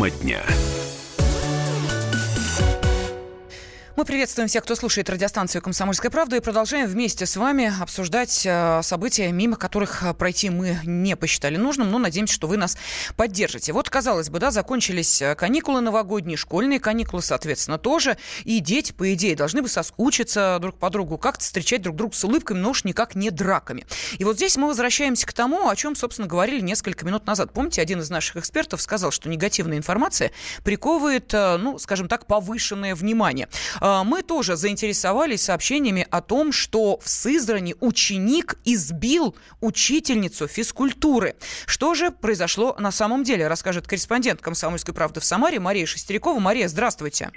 [0.00, 0.69] Тема дня.
[4.00, 8.80] Мы приветствуем всех, кто слушает радиостанцию «Комсомольская правда» и продолжаем вместе с вами обсуждать э,
[8.82, 12.78] события, мимо которых э, пройти мы не посчитали нужным, но надеемся, что вы нас
[13.16, 13.74] поддержите.
[13.74, 19.12] Вот, казалось бы, да, закончились э, каникулы новогодние, школьные каникулы, соответственно, тоже, и дети, по
[19.12, 22.84] идее, должны бы соскучиться друг по другу, как-то встречать друг друга с улыбками, но уж
[22.84, 23.84] никак не драками.
[24.16, 27.52] И вот здесь мы возвращаемся к тому, о чем, собственно, говорили несколько минут назад.
[27.52, 30.30] Помните, один из наших экспертов сказал, что негативная информация
[30.64, 33.46] приковывает, ну, скажем так, повышенное внимание.
[33.90, 41.34] А, мы тоже заинтересовались сообщениями о том, что в Сызрани ученик избил учительницу физкультуры.
[41.66, 46.38] Что же произошло на самом деле, расскажет корреспондент «Комсомольской правды» в Самаре Мария Шестерякова.
[46.38, 47.30] Мария, здравствуйте.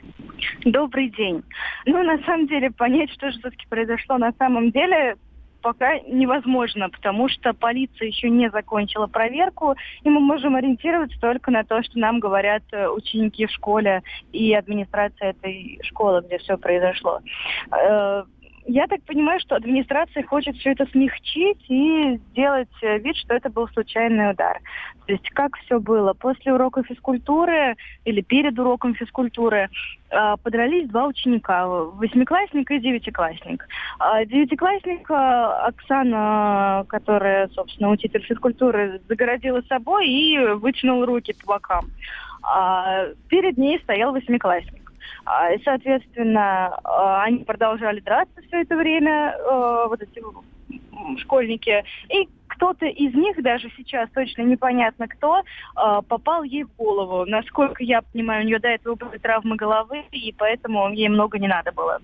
[0.64, 1.44] Добрый день.
[1.88, 5.16] Ну, на самом деле, понять, что же все-таки произошло на самом деле,
[5.64, 11.64] пока невозможно, потому что полиция еще не закончила проверку, и мы можем ориентироваться только на
[11.64, 17.22] то, что нам говорят э, ученики в школе и администрация этой школы, где все произошло.
[18.66, 23.50] Я так понимаю, что администрация хочет все это смягчить и сделать э, вид, что это
[23.50, 24.60] был случайный удар.
[25.06, 26.14] То есть как все было?
[26.14, 29.70] После урока физкультуры или перед уроком физкультуры
[30.10, 33.68] э, подрались два ученика, восьмиклассник и девятиклассник.
[34.00, 41.88] А девятиклассник э, Оксана, которая, собственно, учитель физкультуры, загородила собой и вытянул руки по бокам.
[42.44, 44.83] А перед ней стоял восьмиклассник.
[45.26, 50.22] А, соответственно, а, они продолжали драться все это время, а, вот эти
[51.20, 51.84] школьники.
[52.10, 57.26] И кто-то из них, даже сейчас точно непонятно кто, попал ей в голову.
[57.26, 61.48] Насколько я понимаю, у нее до этого были травмы головы, и поэтому ей много не
[61.48, 62.00] надо было.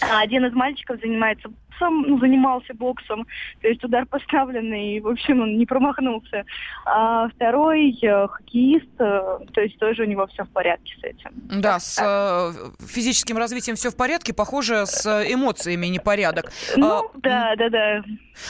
[0.00, 3.26] Один из мальчиков занимается боксом, ну, занимался боксом,
[3.60, 6.44] то есть удар поставленный, и, в общем, он не промахнулся.
[6.84, 11.30] А второй э, хоккеист, э, то есть тоже у него все в порядке с этим.
[11.60, 16.52] Да, с э, физическим развитием все в порядке, похоже, с эмоциями непорядок.
[16.76, 18.02] Ну, а, да, да, да.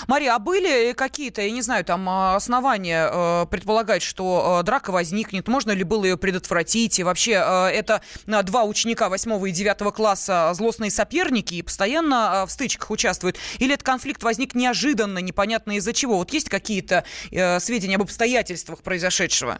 [0.07, 5.49] Мария, а были какие-то, я не знаю, там основания э, предполагать, что э, драка возникнет?
[5.49, 6.99] Можно ли было ее предотвратить?
[6.99, 12.43] И вообще, э, это э, два ученика 8 и 9 класса злостные соперники и постоянно
[12.43, 13.39] э, в стычках участвуют участвуют?
[13.59, 16.17] Или этот конфликт возник неожиданно, непонятно из-за чего?
[16.17, 19.59] Вот есть какие-то э, сведения об обстоятельствах произошедшего?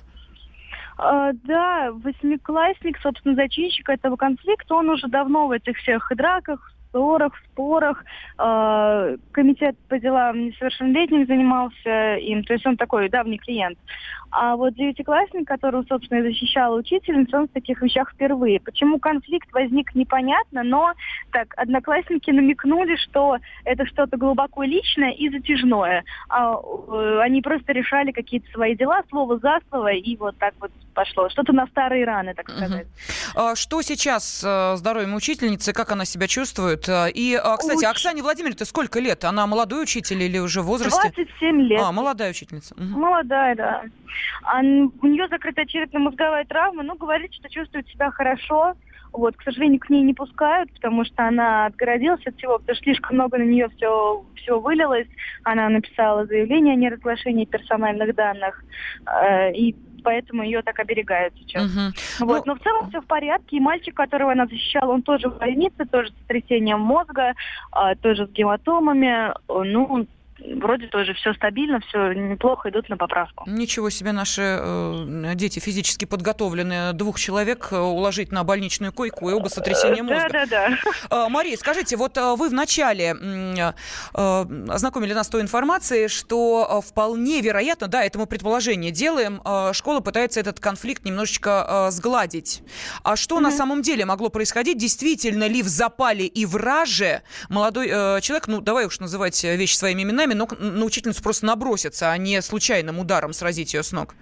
[0.99, 7.33] Uh, да, восьмиклассник, собственно, зачинщик этого конфликта, он уже давно в этих всех драках, ссорах,
[7.51, 8.05] спорах.
[8.39, 13.79] Э, комитет по делам несовершеннолетних занимался им, то есть он такой давний клиент.
[14.31, 18.61] А вот девятиклассник, которого, собственно, и защищала учительница, он в таких вещах впервые.
[18.61, 20.93] Почему конфликт возник, непонятно, но
[21.31, 26.05] так, одноклассники намекнули, что это что-то глубоко личное и затяжное.
[26.29, 30.71] А, э, они просто решали какие-то свои дела, слово за слово, и вот так вот
[30.95, 31.29] пошло.
[31.31, 32.87] Что-то на старые раны, так сказать.
[32.87, 33.41] Угу.
[33.41, 36.89] А что сейчас с э, здоровьем учительницы, как она себя чувствует?
[36.89, 37.85] И, а, кстати, Уч...
[37.85, 39.25] Оксане Владимировне, сколько лет?
[39.25, 41.13] Она молодой учитель или уже в возрасте?
[41.15, 41.81] 27 лет.
[41.83, 42.75] А, молодая учительница.
[42.75, 42.85] Угу.
[42.85, 43.83] Молодая, да.
[44.43, 48.75] А у нее закрытая черепно-мозговая травма, ну, говорит, что чувствует себя хорошо.
[49.13, 52.85] Вот, к сожалению, к ней не пускают, потому что она отгородилась от всего, потому что
[52.85, 55.09] слишком много на нее все, все вылилось.
[55.45, 58.65] Она написала заявление о неразглашении персональных данных,
[59.07, 61.65] э, и поэтому ее так оберегают сейчас.
[61.65, 62.27] Угу.
[62.27, 62.47] Вот.
[62.47, 62.55] Ну...
[62.55, 63.57] Но в целом все в порядке.
[63.57, 67.35] И мальчик, которого она защищала, он тоже в больнице, тоже с сотрясением мозга,
[67.75, 69.35] э, тоже с гематомами.
[69.49, 70.07] Ну,
[70.57, 73.45] вроде тоже все стабильно, все неплохо, идут на поправку.
[73.47, 79.33] Ничего себе наши э, дети физически подготовлены двух человек э, уложить на больничную койку и
[79.33, 80.29] оба сотрясения мозга.
[80.33, 80.69] Да, да,
[81.11, 81.27] да.
[81.27, 83.73] Э, Мария, скажите, вот э, вы вначале э,
[84.69, 90.01] ознакомили нас с той информацией, что вполне вероятно, да, это мы предположение делаем, э, школа
[90.01, 92.63] пытается этот конфликт немножечко э, сгладить.
[93.03, 93.43] А что mm-hmm.
[93.43, 94.79] на самом деле могло происходить?
[94.79, 100.03] Действительно ли в запале и враже молодой э, человек, ну давай уж называть вещи своими
[100.03, 104.15] именами, руками, но на учительницу просто наброситься, а не случайным ударом сразить ее с ног?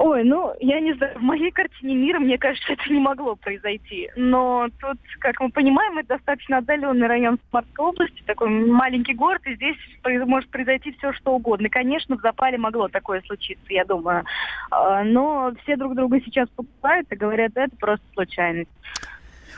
[0.00, 4.10] Ой, ну, я не знаю, в моей картине мира, мне кажется, это не могло произойти.
[4.16, 9.54] Но тут, как мы понимаем, это достаточно отдаленный район Самарской области, такой маленький город, и
[9.54, 11.68] здесь может произойти все, что угодно.
[11.68, 14.24] Конечно, в запале могло такое случиться, я думаю.
[14.70, 18.70] А, но все друг друга сейчас покупают и говорят, это просто случайность.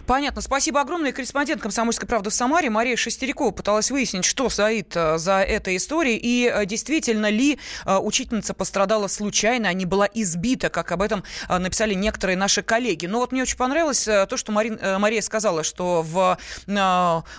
[0.06, 0.42] Понятно.
[0.42, 1.12] Спасибо огромное.
[1.12, 6.18] Корреспондент «Комсомольской правды» в Самаре Мария Шестерякова пыталась выяснить, что стоит э, за этой историей
[6.20, 11.22] и э, действительно ли э, учительница пострадала случайно, а не была избита, как об этом
[11.48, 13.06] написали некоторые наши коллеги.
[13.06, 16.38] Но вот мне очень понравилось то, что Марин, Мария сказала, что в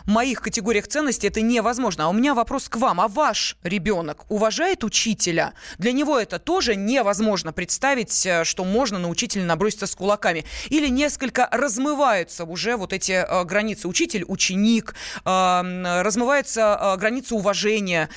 [0.05, 2.05] моих категориях ценностей это невозможно.
[2.05, 3.01] А у меня вопрос к вам.
[3.01, 5.53] А ваш ребенок уважает учителя?
[5.77, 10.45] Для него это тоже невозможно представить, что можно на учителя наброситься с кулаками.
[10.69, 14.93] Или несколько размываются уже уже вот эти э, границы учитель, ученик,
[15.25, 18.09] э, размывается э, граница уважения,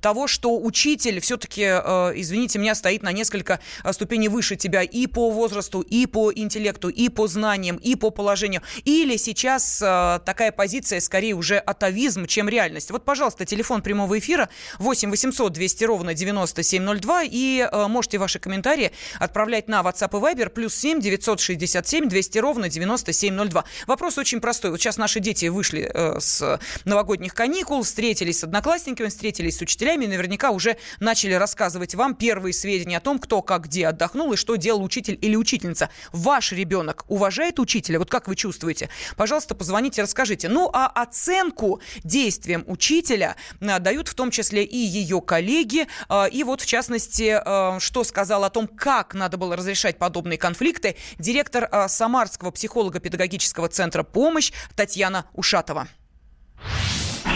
[0.00, 3.60] того, что учитель все-таки, извините меня, стоит на несколько
[3.90, 8.62] ступеней выше тебя и по возрасту, и по интеллекту, и по знаниям, и по положению.
[8.84, 12.90] Или сейчас такая позиция скорее уже атовизм, чем реальность.
[12.90, 14.48] Вот, пожалуйста, телефон прямого эфира
[14.78, 20.74] 8 800 200 ровно 9702 и можете ваши комментарии отправлять на WhatsApp и Viber плюс
[20.74, 23.64] 7 967 200 ровно 97 9702.
[23.86, 24.70] Вопрос очень простой.
[24.70, 30.04] Вот сейчас наши дети вышли э, с новогодних каникул, встретились с одноклассниками, встретились с учителями,
[30.04, 34.36] и наверняка уже начали рассказывать вам первые сведения о том, кто как где отдохнул и
[34.36, 35.90] что делал учитель или учительница.
[36.12, 37.98] Ваш ребенок уважает учителя?
[37.98, 38.88] Вот как вы чувствуете?
[39.16, 40.48] Пожалуйста, позвоните, расскажите.
[40.48, 45.86] Ну, а оценку действиям учителя э, дают в том числе и ее коллеги.
[46.08, 50.38] Э, и вот, в частности, э, что сказал о том, как надо было разрешать подобные
[50.38, 55.86] конфликты, директор Самарского психолога-педагога педагогического центра «Помощь» Татьяна Ушатова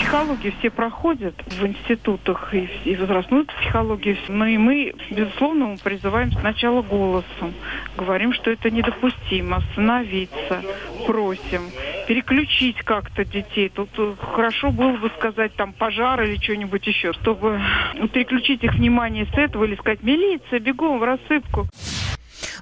[0.09, 4.17] психологию все проходят в институтах и, и возрастную психологию.
[4.29, 7.55] Но и мы, безусловно, мы призываем сначала голосом.
[7.95, 9.57] Говорим, что это недопустимо.
[9.57, 10.63] Остановиться,
[11.07, 11.71] просим.
[12.07, 13.69] Переключить как-то детей.
[13.69, 17.61] Тут э, хорошо было бы сказать там пожар или что-нибудь еще, чтобы
[18.15, 21.67] переключить их внимание с этого или сказать милиция, бегом в рассыпку.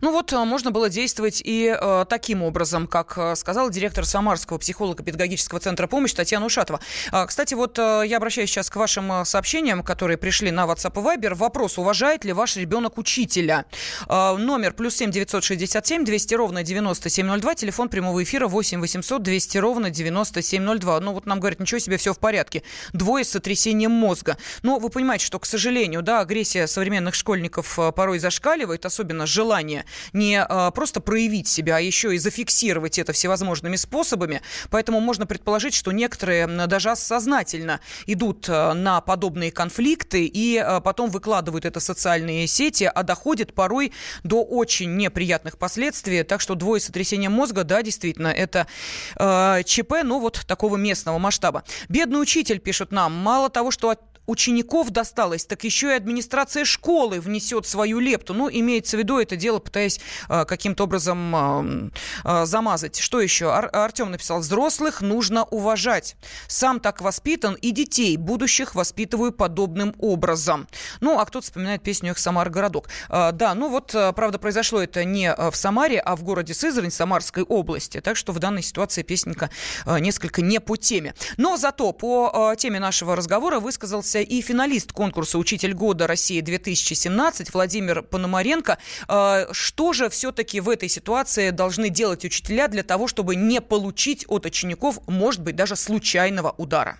[0.00, 4.58] Ну вот э, можно было действовать и э, таким образом, как э, сказал директор Самарского
[4.58, 6.80] психолого-педагогического центра помощи Татьяна Ушатова.
[7.12, 10.92] Э, кстати, вот э, я обращаюсь сейчас к вашим э, сообщениям, которые пришли на WhatsApp
[11.00, 11.34] и Viber.
[11.34, 13.64] Вопрос, уважает ли ваш ребенок учителя?
[14.08, 17.54] Э, номер плюс семь девятьсот шестьдесят семь двести ровно девяносто семь ноль два.
[17.54, 21.00] Телефон прямого эфира восемь восемьсот двести ровно девяносто семь ноль два.
[21.00, 22.62] Ну вот нам говорят, ничего себе, все в порядке.
[22.92, 24.36] Двое с сотрясением мозга.
[24.62, 29.85] Но вы понимаете, что, к сожалению, да, агрессия современных школьников э, порой зашкаливает, особенно желание
[30.12, 34.42] не а, просто проявить себя, а еще и зафиксировать это всевозможными способами.
[34.70, 41.10] Поэтому можно предположить, что некоторые даже сознательно идут а, на подобные конфликты и а, потом
[41.10, 43.92] выкладывают это в социальные сети, а доходит порой
[44.24, 46.22] до очень неприятных последствий.
[46.22, 48.66] Так что двое сотрясения мозга, да, действительно, это
[49.18, 51.64] э, ЧП, но вот такого местного масштаба.
[51.88, 53.96] Бедный учитель, пишут нам, мало того, что
[54.26, 58.34] учеников досталось, так еще и администрация школы внесет свою лепту.
[58.34, 61.90] Ну, имеется в виду это дело, пытаясь э, каким-то образом э,
[62.24, 62.98] э, замазать.
[62.98, 63.50] Что еще?
[63.50, 66.16] Ар- Артем написал, взрослых нужно уважать.
[66.48, 70.66] Сам так воспитан и детей будущих воспитываю подобным образом.
[71.00, 72.88] Ну, а кто-то вспоминает песню «Эх, Самар, городок».
[73.08, 76.54] Э, да, ну вот, э, правда, произошло это не э, в Самаре, а в городе
[76.54, 78.00] Сызрань Самарской области.
[78.00, 79.50] Так что в данной ситуации песенка
[79.84, 81.14] э, несколько не по теме.
[81.36, 87.50] Но зато по э, теме нашего разговора высказался оказался и финалист конкурса «Учитель года России-2017»
[87.52, 88.78] Владимир Пономаренко.
[89.08, 94.24] А, что же все-таки в этой ситуации должны делать учителя для того, чтобы не получить
[94.28, 96.98] от учеников, может быть, даже случайного удара?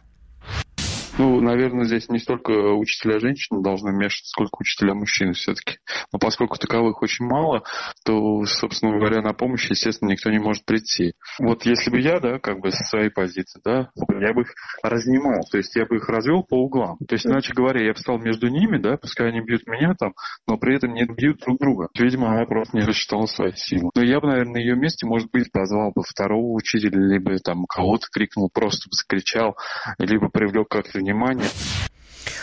[1.19, 5.79] Ну, наверное, здесь не столько учителя женщины должны вмешиваться, сколько учителя мужчины все-таки.
[6.13, 7.63] Но поскольку таковых очень мало,
[8.05, 11.15] то, собственно говоря, на помощь, естественно, никто не может прийти.
[11.39, 13.91] Вот если бы я, да, как бы со своей позиции, да,
[14.21, 14.53] я бы их
[14.83, 16.99] разнимал, то есть я бы их развел по углам.
[17.09, 20.13] То есть, иначе говоря, я бы стал между ними, да, пускай они бьют меня там,
[20.47, 21.89] но при этом не бьют друг друга.
[21.99, 23.91] Видимо, она просто не рассчитала свои силы.
[23.95, 27.65] Но я бы, наверное, на ее месте, может быть, позвал бы второго учителя, либо там
[27.65, 29.57] кого-то крикнул, просто бы закричал,
[29.99, 31.47] либо привлек как-то внимание.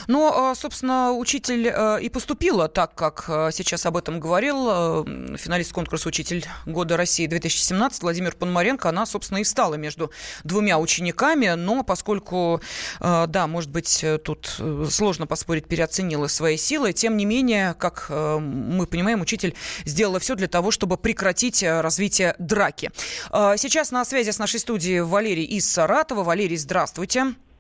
[0.08, 5.05] Но, э, собственно, учитель э, и поступила так, как э, сейчас об этом говорил
[5.38, 8.89] финалист конкурса «Учитель года России 2017» Владимир Пономаренко.
[8.89, 10.12] Она, собственно, и стала между
[10.43, 12.62] двумя учениками, но поскольку,
[13.00, 19.22] да, может быть, тут сложно поспорить, переоценила свои силы, тем не менее, как мы понимаем,
[19.22, 19.55] учитель
[19.86, 22.91] сделала все для того, чтобы прекратить развитие драки.
[23.32, 26.24] Сейчас на связи с нашей студией Валерий из Саратова.
[26.24, 27.22] Валерий, здравствуйте.
[27.22, 27.52] Здравствуйте.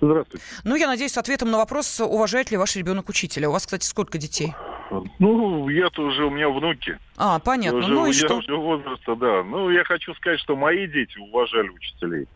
[0.00, 3.48] Ну, я надеюсь, с ответом на вопрос, уважает ли ваш ребенок учителя.
[3.48, 4.54] У вас, кстати, сколько детей?
[5.18, 6.98] Ну, я-то уже, у меня внуки.
[7.16, 7.80] А, понятно.
[7.80, 8.36] Уже, ну и я что?
[8.36, 9.42] уже возраста, да.
[9.42, 12.26] Ну, я хочу сказать, что мои дети уважали учителей.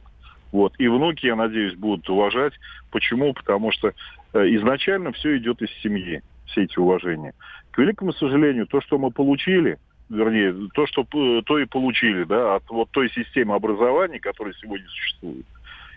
[0.51, 0.75] Вот.
[0.79, 2.53] И внуки, я надеюсь, будут уважать.
[2.91, 3.33] Почему?
[3.33, 3.93] Потому что
[4.35, 7.33] э, изначально все идет из семьи, все эти уважения.
[7.71, 9.79] К великому сожалению, то, что мы получили,
[10.11, 15.47] вернее, то, что то и получили, да, от вот той системы образования, которая сегодня существует.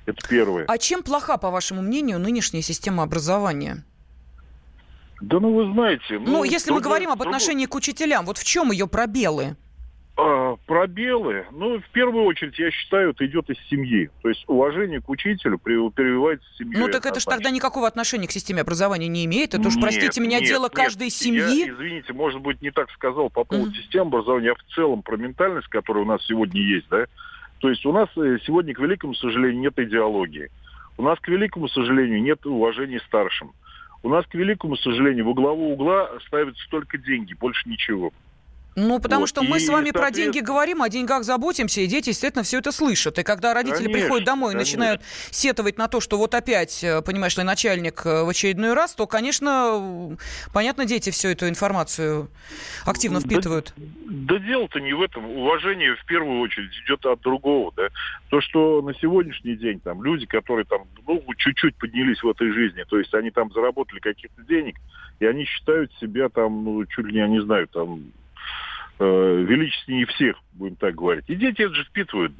[0.06, 0.66] Это первое.
[0.68, 3.84] А чем плоха, по вашему мнению, нынешняя система образования?
[5.22, 6.20] Да ну вы знаете...
[6.20, 7.82] Ну, ну если другой, мы говорим об отношении другой...
[7.82, 9.56] к учителям, вот в чем ее пробелы?
[10.18, 14.10] А, пробелы, ну, в первую очередь, я считаю, это идет из семьи.
[14.22, 16.80] То есть уважение к учителю перевивается в семью.
[16.80, 19.54] Ну, так это же тогда никакого отношения к системе образования не имеет.
[19.54, 21.66] Это уж, простите меня, нет, дело нет, каждой семьи.
[21.66, 23.76] Я, извините, может быть, не так сказал по поводу mm.
[23.76, 27.08] системы образования, а в целом про ментальность, которая у нас сегодня есть, да.
[27.60, 30.50] То есть у нас э, сегодня, к великому сожалению, нет идеологии.
[30.98, 33.52] У нас, к великому сожалению, нет уважения старшим.
[34.04, 38.12] У нас, к великому сожалению, во главу угла ставятся только деньги, больше ничего.
[38.76, 39.30] Ну, потому вот.
[39.30, 42.74] что мы с вами про деньги говорим, о деньгах заботимся, и дети, естественно, все это
[42.74, 43.18] слышат.
[43.18, 45.02] И когда родители конечно, приходят домой и начинают
[45.32, 49.08] сетовать на то, что вот опять, э, понимаешь ли, начальник э, в очередной раз, то,
[49.08, 50.18] конечно,
[50.54, 52.30] понятно, дети всю эту информацию
[52.86, 53.74] активно впитывают.
[53.78, 55.26] Да, да дело-то не в этом.
[55.26, 57.88] Уважение в первую очередь идет от другого, да.
[58.30, 62.84] То, что на сегодняшний день там люди, которые там, ну, чуть-чуть поднялись в этой жизни,
[62.90, 64.76] то есть они там заработали каких-то денег,
[65.22, 68.12] и они считают себя там, ну, чуть ли не, я не знаю, там,
[69.00, 71.26] величественнее всех, будем так говорить.
[71.28, 72.34] И дети это же впитывают.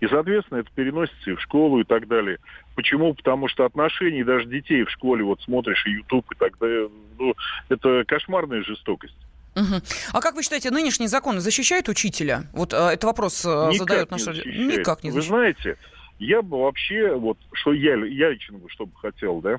[0.00, 2.38] И, соответственно, это переносится и в школу и так далее.
[2.74, 3.14] Почему?
[3.14, 7.34] Потому что отношения даже детей в школе, вот смотришь и YouTube, и так далее, ну,
[7.70, 9.16] это кошмарная жестокость.
[9.54, 9.80] Угу.
[10.12, 12.44] А как вы считаете, нынешний закон защищает учителя?
[12.52, 14.26] Вот э, это вопрос э, Никак задает наш...
[14.26, 15.14] Никак не защищает.
[15.14, 15.76] Вы знаете,
[16.18, 19.58] я бы вообще, вот, что я, я лично бы, что бы хотел, да,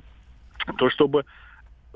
[0.77, 1.25] то чтобы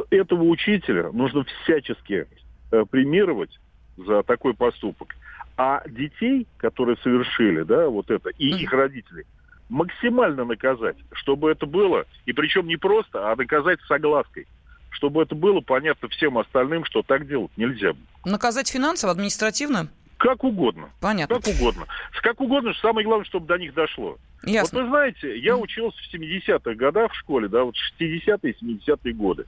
[0.10, 2.26] этого учителя нужно всячески
[2.72, 3.60] э, премировать,
[3.98, 5.16] за такой поступок.
[5.58, 9.26] А детей, которые совершили, да, вот это, и их родителей,
[9.70, 14.48] максимально наказать, чтобы это было, и причем не просто, а наказать с оглаской
[14.92, 17.94] чтобы это было понятно всем остальным, что так делать нельзя.
[18.24, 19.88] Наказать финансово, административно?
[20.18, 20.90] Как угодно.
[21.00, 21.38] Понятно.
[21.38, 21.86] Как угодно.
[22.22, 24.18] Как угодно, самое главное, чтобы до них дошло.
[24.44, 24.78] Ясно.
[24.78, 29.46] Вот вы знаете, я учился в 70-х годах в школе, да, вот 60-е, 70-е годы.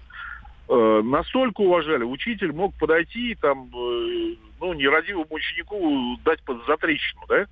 [0.75, 7.45] Э, настолько уважали, учитель мог подойти там, э, ну, нерадивому ученику дать под затрещину, да,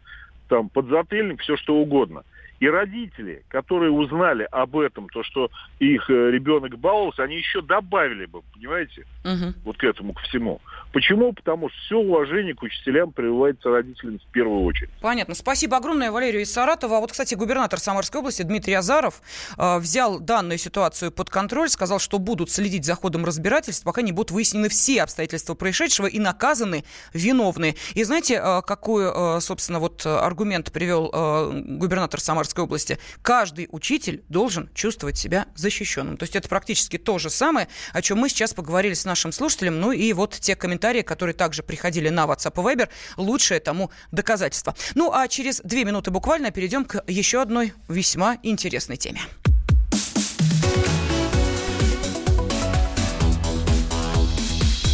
[0.47, 2.23] там, под затыльник, все что угодно.
[2.61, 5.49] И родители, которые узнали об этом, то, что
[5.79, 9.55] их э, ребенок баловался, они еще добавили бы, понимаете, угу.
[9.65, 10.61] вот к этому, к всему.
[10.93, 11.33] Почему?
[11.33, 14.91] Потому что все уважение к учителям прививается родителям в первую очередь.
[15.01, 15.33] Понятно.
[15.33, 16.97] Спасибо огромное, Валерию из Саратова.
[16.97, 19.23] А вот, кстати, губернатор Самарской области Дмитрий Азаров
[19.57, 24.11] э, взял данную ситуацию под контроль, сказал, что будут следить за ходом разбирательств, пока не
[24.11, 27.73] будут выяснены все обстоятельства происшедшего и наказаны виновные.
[27.95, 33.69] И знаете, э, какой, э, собственно, вот аргумент привел э, губернатор Самарской Самарской области, каждый
[33.71, 36.17] учитель должен чувствовать себя защищенным.
[36.17, 39.79] То есть это практически то же самое, о чем мы сейчас поговорили с нашим слушателем.
[39.79, 44.75] Ну и вот те комментарии, которые также приходили на WhatsApp и Viber, лучшее тому доказательство.
[44.95, 49.21] Ну а через две минуты буквально перейдем к еще одной весьма интересной теме.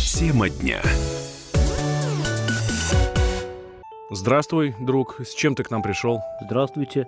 [0.06, 0.82] Тема дня.
[4.10, 5.20] Здравствуй, друг.
[5.22, 6.22] С чем ты к нам пришел?
[6.42, 7.08] Здравствуйте.